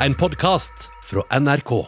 [0.00, 1.86] en podkast fra NRK.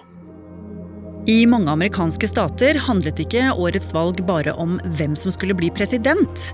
[1.26, 6.46] I mange amerikanske stater handlet ikke årets valg bare om hvem som skulle bli president.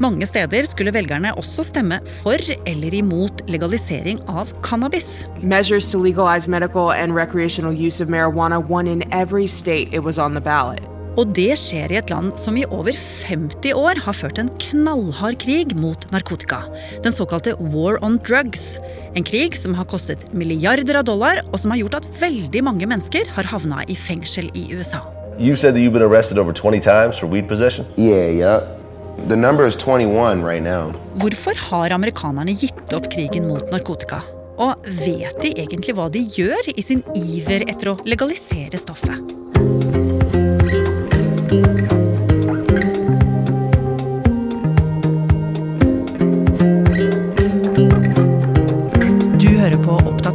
[0.00, 5.26] Mange steder skulle velgerne også stemme for eller imot legalisering av cannabis.
[5.42, 10.18] Measures to legalize medical and recreational use of marijuana won in every state it was
[10.18, 10.91] on the ballot.
[11.20, 15.36] Og det skjer i et land som i over 50 år har ført en knallhard
[15.42, 16.62] krig mot narkotika.
[17.04, 18.78] Den såkalte War on Drugs.
[19.14, 22.88] En krig som har kostet milliarder av dollar, og som har gjort at veldig mange
[22.88, 25.02] mennesker har havna i fengsel i USA.
[25.38, 27.84] You said that you've been arrested over 20 times for weed possession?
[27.96, 28.60] Yeah, yeah.
[29.28, 30.94] The number is 21 right now.
[31.20, 34.22] Hvorfor har amerikanerne gitt opp krigen mot narkotika?
[34.56, 39.42] Og vet de egentlig hva de gjør i sin iver etter å legalisere stoffet?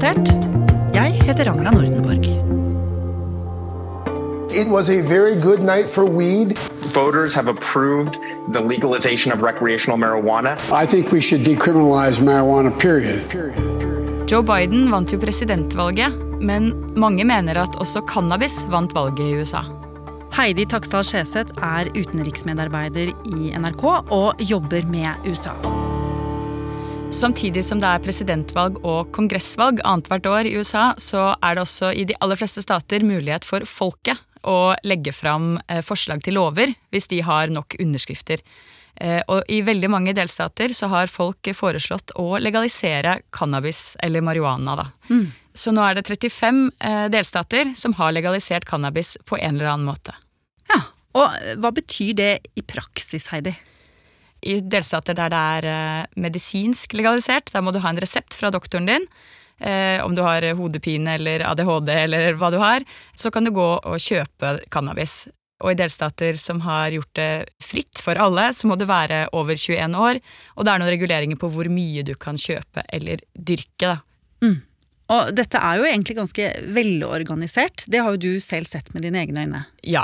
[0.08, 0.48] Oppdatert.
[0.96, 2.26] Jeg heter Ragna Nordenborg.
[4.52, 6.58] It was a very good night for weed.
[6.94, 8.16] voters have approved
[8.54, 10.58] the legalization of recreational marijuana.
[10.72, 13.30] I think we should decriminalize marijuana, period.
[13.30, 14.28] period.
[14.28, 19.64] Joe Biden vant jo presidentvalget, men mange mener at også cannabis vant valget i USA.
[20.38, 25.56] Heidi Taksdal Skjeseth er utenriksmedarbeider i NRK og jobber med USA.
[27.12, 31.90] Samtidig som det er presidentvalg og kongressvalg annethvert år i USA, så er det også
[31.98, 36.74] i de aller fleste stater mulighet for folket å legge fram eh, forslag til lover
[36.94, 38.44] hvis de har nok underskrifter.
[39.02, 44.76] Eh, Og i veldig mange delstater så har folk foreslått å legalisere cannabis, eller marihuana,
[44.84, 44.88] da.
[45.58, 49.90] Så nå er det 35 eh, delstater som har legalisert cannabis på en eller annen
[49.90, 50.14] måte.
[50.70, 50.84] Ja,
[51.18, 53.56] Og hva betyr det i praksis, Heidi?
[54.42, 58.52] I delstater der det er eh, medisinsk legalisert, der må du ha en resept fra
[58.54, 59.08] doktoren din.
[59.60, 62.86] Eh, om du har hodepine eller ADHD eller hva du har,
[63.18, 65.26] så kan du gå og kjøpe cannabis.
[65.66, 67.32] Og i delstater som har gjort det
[67.66, 70.20] fritt for alle, så må du være over 21 år,
[70.54, 73.98] og det er noen reguleringer på hvor mye du kan kjøpe eller dyrke, da.
[75.14, 77.86] Og dette er jo egentlig ganske velorganisert.
[77.88, 79.62] Det har jo du selv sett med dine egne øyne.
[79.88, 80.04] Ja.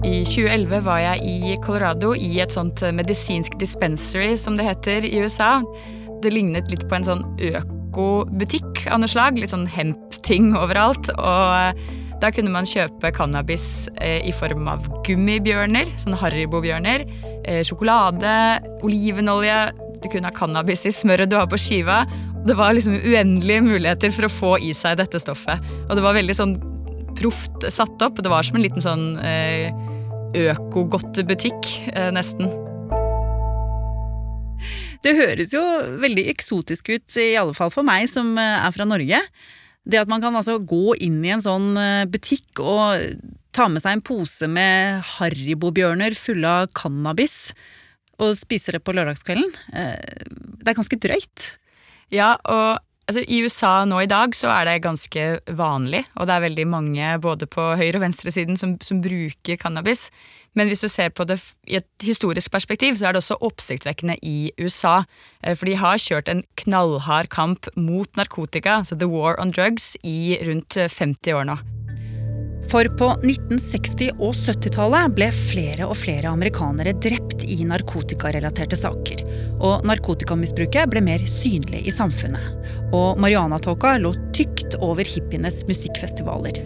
[0.00, 5.18] I 2011 var jeg i Colorado i et sånt medisinsk dispensary, som det heter i
[5.20, 5.58] USA.
[6.24, 9.36] Det lignet litt på en sånn økobutikk av noe slag.
[9.36, 11.12] Litt sånn hemp-ting overalt.
[11.12, 11.82] Og
[12.20, 17.04] da kunne man kjøpe cannabis eh, i form av gummibjørner, sånn Haribo-bjørner,
[17.44, 18.32] eh, sjokolade,
[18.80, 19.60] olivenolje.
[20.00, 22.06] Du kunne ha cannabis i smøret du har på skiva.
[22.48, 25.60] Det var liksom uendelige muligheter for å få i seg dette stoffet.
[25.90, 26.56] Og det var veldig sånn
[27.20, 28.20] proft satt opp.
[28.24, 29.68] Det var som en liten sånn eh,
[30.36, 32.50] økogodtebutikk, eh, nesten.
[35.00, 35.62] Det høres jo
[36.02, 39.20] veldig eksotisk ut, i alle fall for meg som eh, er fra Norge.
[39.88, 43.00] Det at man kan altså gå inn i en sånn eh, butikk og
[43.56, 47.50] ta med seg en pose med haribobjørner fulle av cannabis
[48.20, 51.46] og spise det på lørdagskvelden, det er ganske drøyt.
[52.12, 55.24] Ja, og altså, i USA nå i dag så er det ganske
[55.58, 60.08] vanlig, og det er veldig mange både på høyre- og venstresiden som, som bruker cannabis.
[60.58, 61.38] Men hvis du ser på det
[61.70, 65.04] i et historisk perspektiv, så er det også oppsiktsvekkende i USA.
[65.44, 69.96] Eh, For de har kjørt en knallhard kamp mot narkotika, altså the war on drugs,
[70.02, 71.60] i rundt eh, 50 år nå.
[72.70, 79.24] For på 1960- og 70-tallet ble flere og flere amerikanere drept i narkotikarelaterte saker.
[79.58, 82.52] Og narkotikamisbruket ble mer synlig i samfunnet.
[82.94, 86.60] Og marihuanatåka lå tykt over hippienes musikkfestivaler.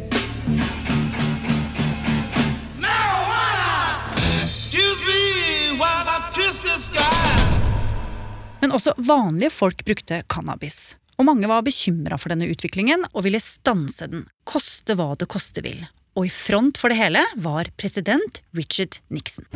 [8.61, 10.83] Men også vanlige folk brukte cannabis.
[11.19, 15.63] Og mange var bekymra for denne utviklingen og ville stanse den, koste hva det koste
[15.65, 15.85] vil.
[16.15, 19.47] Og i front for det hele var president Richard Nixon.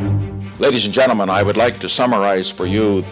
[0.58, 3.04] Ladies and gentlemen, I would like to summarize for you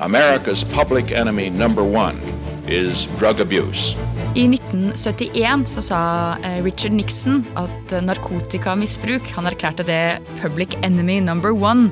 [0.00, 2.18] America's public enemy number one
[2.66, 3.96] is drug abuse.
[4.34, 6.00] I 1971 så sa
[6.42, 11.90] eh, Richard Nixon at eh, narkotikamisbruk Han erklærte det public enemy number one,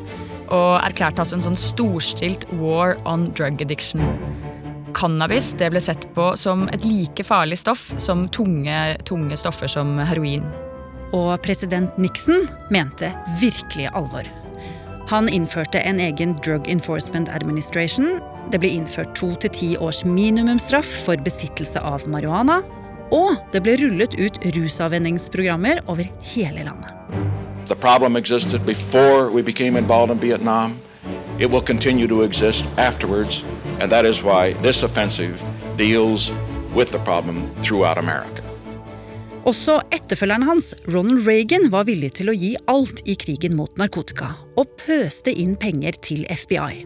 [0.48, 4.02] og erklærte altså en sånn storstilt war on drug addiction.
[4.94, 8.76] Cannabis det ble sett på som et like farlig stoff som tunge,
[9.08, 10.44] tunge stoffer som heroin.
[11.12, 13.10] Og president Nixon mente
[13.40, 14.28] virkelig alvor.
[15.10, 18.20] Han innførte en egen Drug Enforcement Administration.
[18.52, 22.62] Det ble innført to til ti års minimumsstraff for besittelse av marihuana.
[23.12, 26.88] Og det ble rullet ut rusavvenningsprogrammer over hele landet.
[27.66, 30.78] The problem existed before we became involved in Vietnam.
[31.38, 33.44] It will continue to exist afterwards,
[33.80, 35.42] and that is why this offensive
[35.76, 36.30] deals
[36.74, 38.42] with the problem throughout America.
[39.42, 44.28] Også etterfølgeren hans, Ronald Reagan, var villig til å gi alt i krigen mot narkotika,
[44.54, 46.84] og pøste inn penger til FBI.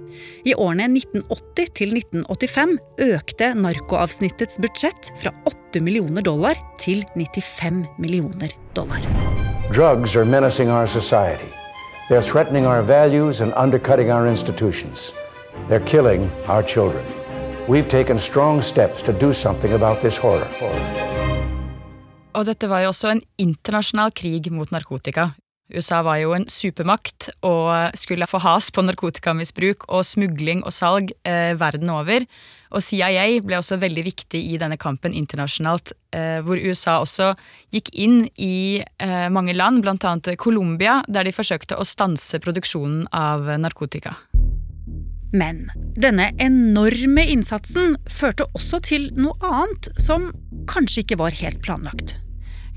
[0.48, 2.78] I årene 1980 til 1985
[3.10, 9.04] økte narkoavsnittets budsjett fra 8 millioner dollar til 95 millioner dollar.
[9.68, 11.52] Drugs are menacing our society.
[12.08, 15.12] They're threatening our values and undercutting our institutions.
[15.68, 17.04] They're killing our children.
[17.68, 20.48] We've taken strong steps to do something about this horror.
[22.36, 25.30] Og dette var jo også en internasjonal krig mot narkotika.
[25.74, 31.10] USA var jo en supermakt og skulle få has på narkotikamisbruk og smugling og salg
[31.26, 32.22] eh, verden over.
[32.70, 37.32] Og CIA ble også veldig viktig i denne kampen internasjonalt, eh, hvor USA også
[37.74, 40.16] gikk inn i eh, mange land, bl.a.
[40.38, 44.14] Colombia, der de forsøkte å stanse produksjonen av narkotika.
[45.32, 45.66] Men
[45.98, 50.30] denne enorme innsatsen førte også til noe annet som
[50.70, 52.18] kanskje ikke var helt planlagt.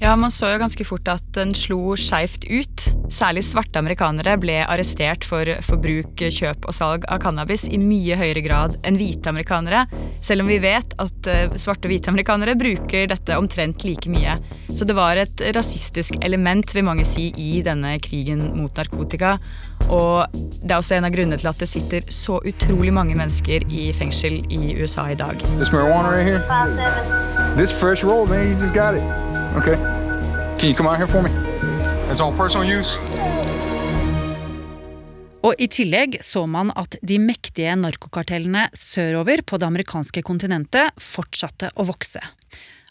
[0.01, 2.85] Ja, Man så jo ganske fort at den slo skeivt ut.
[3.11, 8.43] Særlig svarte amerikanere ble arrestert for, forbruk, kjøp og salg av cannabis i mye høyere
[8.45, 9.81] grad enn hvite amerikanere,
[10.23, 14.37] selv om vi vet at uh, svarte og hvite amerikanere bruker dette omtrent like mye.
[14.71, 19.35] Så det var et rasistisk element, vil mange si, i denne krigen mot narkotika.
[19.89, 23.67] Og det er også en av grunnene til at det sitter så utrolig mange mennesker
[23.67, 25.43] i fengsel i USA i dag.
[25.57, 27.57] This marijuana right here?
[27.57, 29.28] This fresh roll, man, you just got it.
[29.57, 29.75] Okay.
[30.59, 31.31] Can you come out here for me?
[32.09, 32.99] It's all personal use.
[35.39, 41.71] Og i tillegg så man at de mektige narkokartellene sørover på det amerikanske kontinentet fortsatte
[41.79, 42.19] å vokse.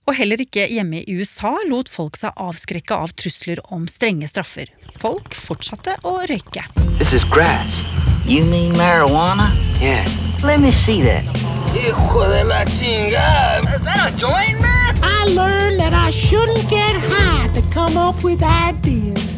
[0.08, 4.72] Og heller ikke hjemme i USA lot folk seg avskrekke av trusler om strenge straffer.
[4.96, 6.64] Folk fortsatte å røyke.
[6.96, 7.84] This is grass.
[8.25, 9.52] You mean marijuana?
[9.82, 10.08] Yeah.
[10.43, 11.28] Let me see that.
[11.76, 13.69] Hijo de la chingada.
[13.76, 14.77] Is that a joint, man?
[15.10, 19.34] I learned that I shouldn't get high to come up with ideas.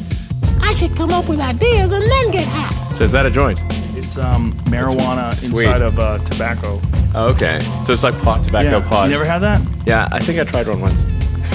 [0.60, 2.92] I should come up with ideas and then get high.
[2.92, 3.60] So is that a joint?
[3.96, 6.80] It's um, marijuana It's inside of uh, tobacco.
[7.14, 7.60] Oh, okay.
[7.84, 8.88] So it's like pot, tobacco Yeah.
[8.88, 9.10] pods.
[9.12, 9.60] You never had that?
[9.86, 11.04] Yeah, I think I tried one once.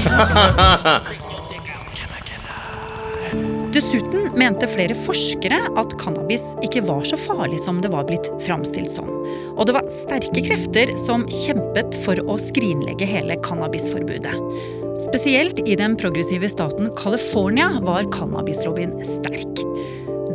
[3.75, 8.94] Dessuten mente flere forskere at cannabis ikke var så farlig som det var blitt framstilt
[8.94, 9.10] som.
[9.57, 14.31] Og det var sterke krefter som kjempet for å skrinlegge hele cannabisforbudet.
[15.04, 19.66] Spesielt i den progressive staten California var cannabislobbyen sterk.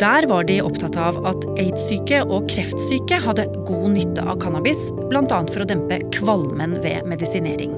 [0.01, 5.43] Der var de opptatt av at aids-syke og kreftsyke hadde god nytte av cannabis, bl.a.
[5.49, 7.77] for å dempe kvalmen ved medisinering.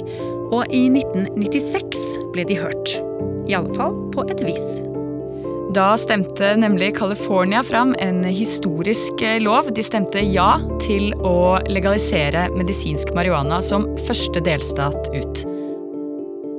[0.51, 2.99] Og i 1996 ble de hørt.
[3.47, 4.83] I alle fall på et vis.
[5.73, 9.71] Da stemte nemlig California fram en historisk eh, lov.
[9.73, 15.43] De stemte ja til å legalisere medisinsk marihuana som første delstat ut.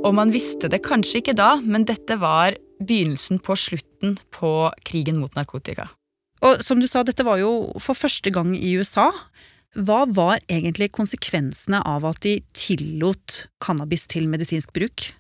[0.02, 5.22] Og man visste det kanskje ikke da, men dette var begynnelsen på slutten på krigen
[5.22, 5.92] mot narkotika.
[6.42, 9.12] Og som du sa, dette var jo for første gang i USA.
[9.78, 15.12] Hva var egentlig konsekvensene av at de tillot cannabis til medisinsk bruk?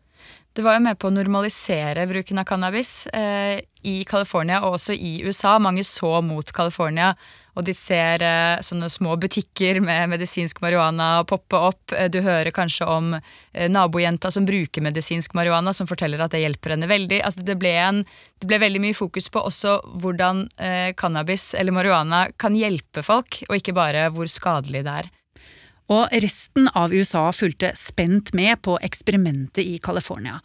[0.53, 3.57] Det var jo med på å normalisere bruken av cannabis eh,
[3.89, 5.55] i California og også i USA.
[5.57, 7.15] Mange så mot California,
[7.57, 11.95] og de ser eh, sånne små butikker med medisinsk marihuana poppe opp.
[11.97, 16.43] Eh, Du hører kanskje om eh, nabojenta som bruker medisinsk marihuana, som forteller at det
[16.43, 17.23] hjelper henne veldig.
[17.25, 18.05] Altså, det, ble en,
[18.37, 23.41] det ble veldig mye fokus på også hvordan eh, cannabis eller marihuana kan hjelpe folk,
[23.49, 25.13] og ikke bare hvor skadelig det er.
[25.91, 30.39] Og resten av USA fulgte spent med på eksperimentet i California.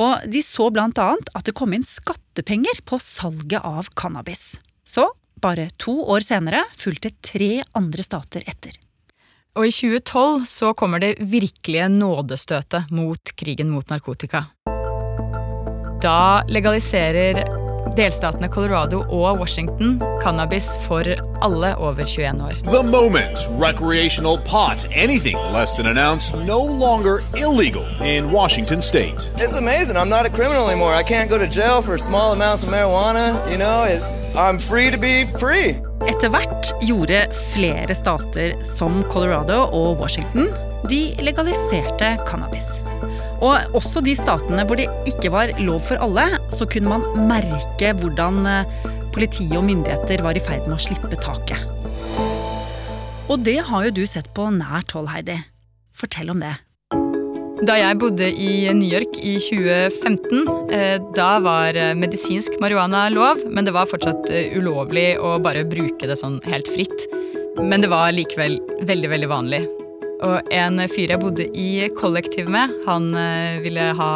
[0.00, 4.58] Og de så blant annet at det kom inn skattepenger på salget av cannabis.
[4.86, 5.06] Så,
[5.40, 8.76] bare to år senere, fulgte tre andre stater etter.
[9.58, 14.46] Og i 2012 så kommer det virkelige nådestøtet mot krigen mot narkotika.
[16.00, 17.42] Da legaliserer
[18.00, 21.04] delstatene Colorado og Washington cannabis for
[21.44, 22.52] alle over 21 år.
[22.64, 29.28] The moment recreational pot, anything less than an ounce, no longer illegal in Washington state.
[29.36, 29.96] It's amazing.
[29.96, 30.94] I'm not a criminal anymore.
[30.94, 33.34] I can't go to jail for small amounts of marijuana.
[33.50, 35.76] You know, it's, I'm free to be free.
[36.08, 40.48] Etter hvert gjorde flere stater som Colorado og Washington
[40.88, 42.80] de legaliserte cannabis.
[43.40, 47.94] Og også de statene hvor det ikke var lov for alle, så kunne man merke
[47.96, 51.62] hvordan politiet politi og myndigheter var i ferd med å slippe taket.
[53.30, 55.38] Og det har jo du sett på nært hold, Heidi.
[55.94, 56.56] Fortell om det.
[57.68, 63.44] Da jeg bodde i New York i 2015, eh, da var eh, medisinsk marihuana lov,
[63.52, 67.04] men det var fortsatt eh, ulovlig å bare bruke det sånn helt fritt.
[67.60, 68.56] Men det var likevel
[68.88, 69.62] veldig, veldig vanlig.
[70.26, 74.12] Og en fyr jeg bodde i kollektiv med, han eh, ville, ha,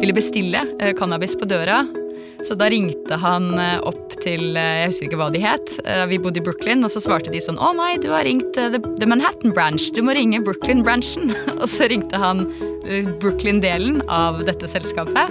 [0.00, 1.84] ville bestille eh, cannabis på døra.
[2.46, 5.76] Så da ringte han eh, opp til Jeg husker ikke hva de het.
[6.10, 9.06] Vi bodde i Brooklyn, og så svarte de sånn Å nei, du har ringt The,
[9.06, 9.84] Manhattan Branch.
[9.94, 11.30] Du må ringe Brooklyn-branchen.
[11.60, 12.46] Og så ringte han
[13.20, 15.30] Brooklyn-delen av dette selskapet.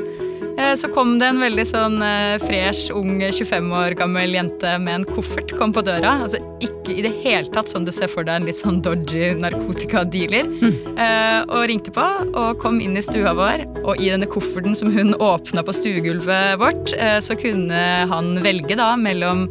[0.66, 5.02] Eh, Så kom det en veldig sånn eh, fresh, ung, 25 år gammel jente med
[5.02, 6.18] en koffert kom på døra.
[6.26, 9.34] Altså ikke i det hele tatt sånn du ser for deg en litt sånn dodgy
[9.42, 10.50] narkotikadealer.
[10.96, 12.04] Eh, Og ringte på
[12.36, 13.66] og kom inn i stua vår.
[13.86, 17.80] Og i denne kofferten som hun åpna på stuegulvet vårt, så kunne
[18.10, 19.46] han velge da mellom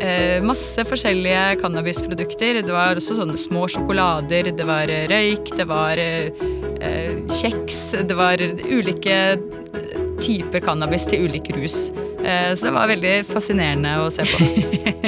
[0.00, 2.62] eh, masse forskjellige cannabisprodukter.
[2.66, 6.30] Det var også sånne små sjokolader, det var eh, røyk, det var eh,
[6.80, 11.90] eh, kjeks, det var ulike eh, typer cannabis til ulik rus.
[12.24, 14.48] Eh, Så det var veldig fascinerende å se på.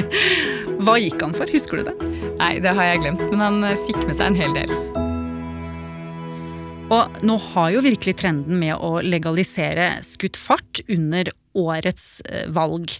[0.85, 1.49] Hva gikk han for?
[1.49, 1.95] Husker du det?
[2.37, 4.75] Nei, det har jeg glemt, men han fikk med seg en hel del.
[6.93, 11.27] Og nå har jo virkelig trenden med å legalisere skutt fart under
[11.57, 12.21] årets
[12.55, 12.93] valg.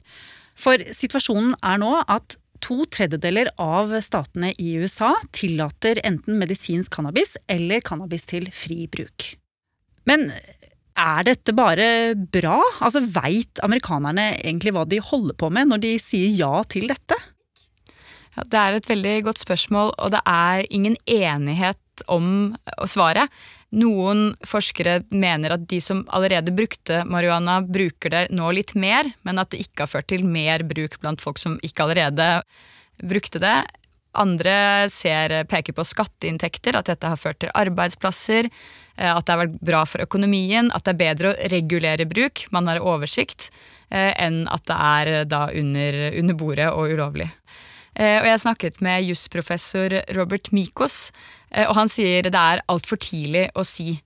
[0.57, 7.35] For situasjonen er nå at to tredjedeler av statene i USA tillater enten medisinsk cannabis
[7.51, 9.35] eller cannabis til fri bruk.
[10.09, 10.31] Men
[10.97, 12.57] er dette bare bra?
[12.81, 17.17] Altså, Veit amerikanerne egentlig hva de holder på med når de sier ja til dette?
[18.37, 23.33] Ja, det er et veldig godt spørsmål, og det er ingen enighet om svaret.
[23.75, 29.41] Noen forskere mener at de som allerede brukte marihuana, bruker det nå litt mer, men
[29.41, 32.29] at det ikke har ført til mer bruk blant folk som ikke allerede
[33.03, 33.57] brukte det.
[34.17, 39.43] Andre ser, peker på skatteinntekter, at dette har ført til arbeidsplasser, eh, at det har
[39.43, 43.51] vært bra for økonomien, at det er bedre å regulere bruk, man har oversikt,
[43.91, 47.29] eh, enn at det er da under, under bordet og ulovlig.
[47.97, 51.11] Eh, Og jeg snakket med jusprofessor Robert Mikos,
[51.51, 54.01] eh, og han sier det er altfor tidlig å si.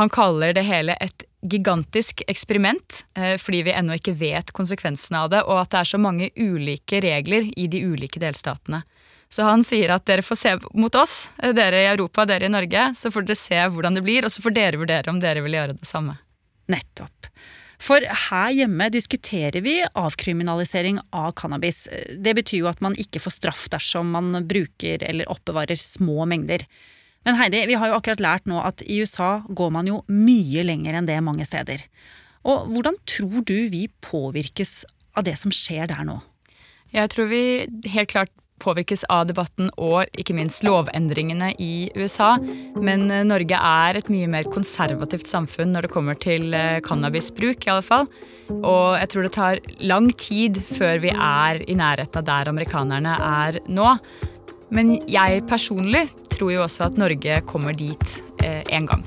[0.00, 5.30] Han kaller det hele et gigantisk eksperiment, eh, fordi vi ennå ikke vet konsekvensene av
[5.30, 8.82] det, og at det er så mange ulike regler i de ulike delstatene.
[9.28, 12.94] Så han sier at dere får se mot oss, dere i Europa, dere i Norge,
[12.94, 15.56] så får dere se hvordan det blir, og så får dere vurdere om dere vil
[15.58, 16.16] gjøre det samme.
[16.70, 17.28] Nettopp.
[17.84, 21.84] For her hjemme diskuterer vi avkriminalisering av cannabis.
[22.16, 26.64] Det betyr jo at man ikke får straff dersom man bruker eller oppbevarer små mengder.
[27.28, 30.64] Men Heidi, vi har jo akkurat lært nå at i USA går man jo mye
[30.64, 31.84] lenger enn det mange steder.
[32.44, 34.84] Og hvordan tror du vi påvirkes
[35.16, 36.18] av det som skjer der nå?
[36.94, 37.44] Jeg tror vi
[37.92, 42.34] helt klart påvirkes av debatten og ikke minst lovendringene i USA.
[42.80, 47.66] Men eh, Norge er et mye mer konservativt samfunn når det kommer til eh, cannabisbruk,
[47.66, 48.08] i alle fall.
[48.60, 53.18] Og jeg tror det tar lang tid før vi er i nærheten av der amerikanerne
[53.18, 53.96] er nå.
[54.74, 59.06] Men jeg personlig tror jo også at Norge kommer dit eh, en gang.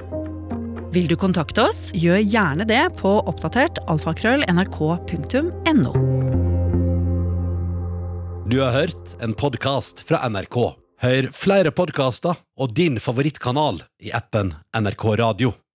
[0.91, 5.93] Vil du kontakte oss, gjør gjerne det på oppdatert alfakrøll nrk.no.
[8.51, 10.57] Du har hørt en podkast fra NRK.
[11.01, 15.55] Hør flere podkaster og din favorittkanal i appen NRK Radio.